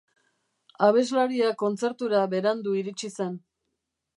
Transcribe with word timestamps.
Abeslaria 0.87 1.51
kontzertura 1.63 2.25
berandu 2.35 2.75
iritsi 2.81 3.13
zen. 3.19 3.37